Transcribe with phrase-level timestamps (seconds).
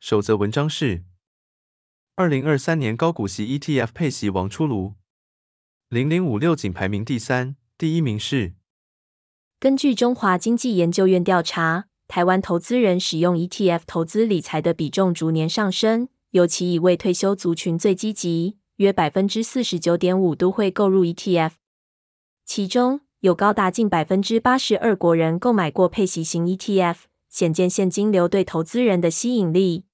[0.00, 1.04] 首则文章是：
[2.16, 4.94] 二零二三年高股息 ETF 配息王出炉，
[5.90, 8.54] 零零五六仅排名第三，第一名是。
[9.58, 21.52] 根据中华经济研究院调查，台湾投资人使用 ETF 投资理财的比重逐年上升，尤其以未退休族群最积极，约百分之四十九点五都会购入 ETF，
[22.46, 23.02] 其中。
[23.20, 26.96] 有高达近百分之八十二国人购买过配息型 ETF，
[27.28, 29.84] 显见现金流对投资人的吸引力。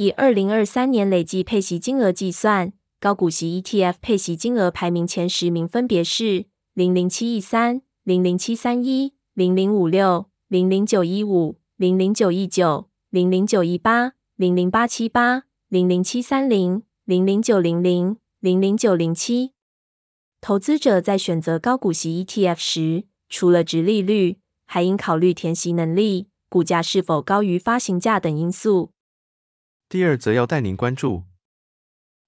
[0.00, 19.52] 以二零二三年累计配息金额计算，高股息 ETF 配息金额排名前十名分别是零零七一三、零零七三一、零零五六、零零九一五、零零九一九、零零九一八、零零八七八、零零七三零、零零九零零、零零九零七。
[20.40, 28.92] 投资者在选择高股息 ETF 时，除了殖利率，还应考虑填息能力、股价是否高于发行价等因素。
[29.90, 31.24] 第二则要带您关注，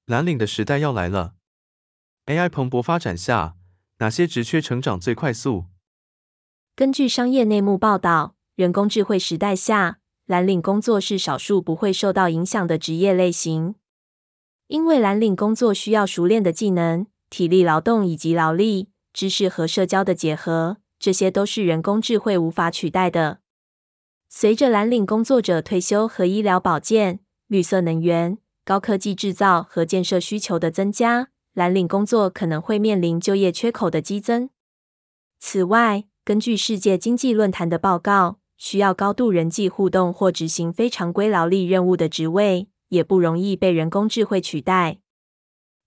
[0.06, 1.34] 蓝领的时代要来了。
[2.26, 3.54] AI 蓬勃发展下，
[3.98, 5.66] 哪些职缺成长最快速？
[6.74, 13.76] 根据商业内幕报道，人工智慧时代下，蓝领工作是少数不会受到影响的职业类型，
[14.66, 17.06] 因为蓝领工作需要熟练的技能。
[17.30, 23.38] 体力劳动以及劳力、知识和社交的结合，这些都是人工智慧无法取代的。
[24.28, 27.20] 随着蓝领工作者退休和医疗保健、
[27.52, 34.48] 绿色能源、高科技制造和建设需求的增加，蓝领工作可能会面临就业缺口的激增。
[35.38, 45.00] 此外，根据世界经济论坛的报告，需要高度人际互动或执行非常规劳力任务的职位，也不容易被人工智慧取代。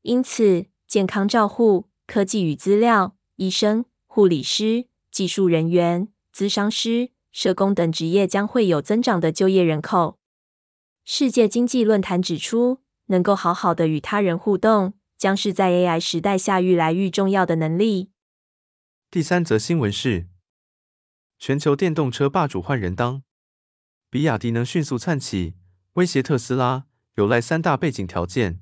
[0.04, 10.20] 因此，健康照护、科技与资料、医生、护理师、技术人员、咨商师、社工等职业将会有增长的就业人口。
[11.08, 18.10] 世界经济论坛指出，能够好好的与他人互动，将是在 AI 时代下愈来愈重要的能力。
[19.12, 20.26] 第三则新闻是：
[21.38, 23.22] 全球电动车霸主换人当，
[24.10, 25.54] 比亚迪能迅速窜起，
[25.94, 28.60] 威胁特斯拉，有赖三大背景条件。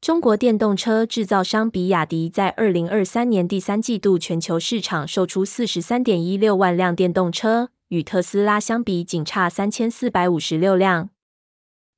[0.00, 11.10] 中国电动车制造商比亚迪在二零二三年第三季度全球市场售出四十三点一六万辆电动车，与特斯拉相比仅差三千四百五十六辆。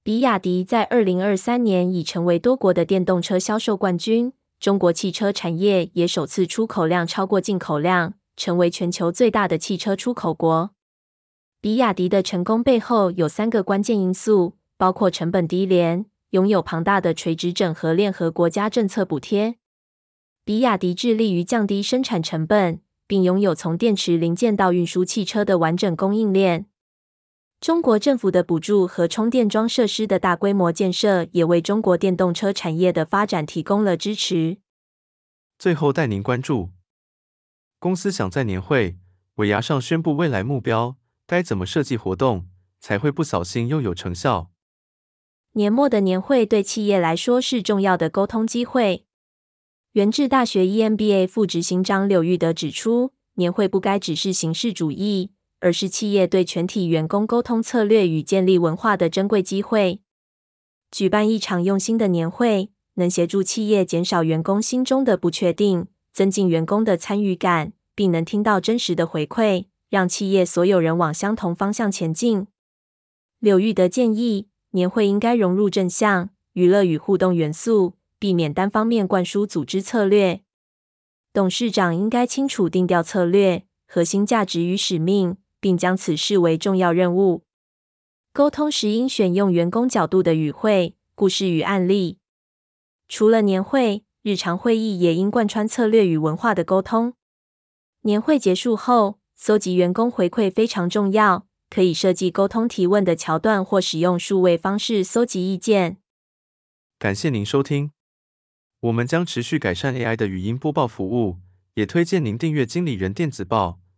[0.08, 10.70] 比亚迪在二零二三年已成为多国的电动车销售冠军，中国汽车产业也首次出口量超过进口量，成为全球最大的汽车出口国。
[11.60, 16.06] 比亚迪的成功背后有三个关键因素，包括成本低廉。
[16.30, 19.56] 拥有庞大的垂直整合链和国家政策补贴，
[20.42, 26.64] 比亚迪致力于降低生产成本，并拥有从电池零件到运输汽车的完整供应链。
[27.60, 34.58] 中国政府的补助和充电桩设施的大规模建设，也为中国电动车产业的发展提供了支持。
[35.58, 36.70] 最后带您关注，
[37.80, 38.96] 公司想在年会
[39.34, 42.48] 尾牙上宣布未来目标，该怎么设计活动
[42.78, 44.52] 才会不扫兴又有成效？
[45.54, 49.04] 年末的年会对企业来说是重要的沟通机会。
[49.92, 60.00] 元智大学 EMBA 副执行长柳玉德指出，年会不该只是形式主义，而是企业对全体员工沟通策略与建立文化的珍贵机会。
[60.90, 72.46] 举办一场用心的年会，能协助企业减少员工心中的不确定，增进员工的参与感，并能听到真实的回馈，让企业所有人往相同方向前进。
[73.38, 80.40] 柳玉德建议，年会应该融入正向、娱乐与互动元素，避免单方面灌输组织策略。
[81.32, 87.44] 董事长应该清楚定调策略、核心价值与使命，并将此视为重要任务。
[88.32, 92.18] 沟通时应选用员工角度的语汇、故事与案例。
[93.08, 97.14] 除了年会，日常会议也应贯穿策略与文化的沟通。
[98.02, 101.46] 年会结束后，搜集员工回馈非常重要。
[101.70, 105.98] 可以设计沟通提问的桥段，或使用数位方式搜集意见。
[106.98, 107.90] 感谢您收听，
[108.80, 111.36] 我们将持续改善 AI 的语音播报服务，
[111.74, 113.80] 也推荐您订阅经理人电子报，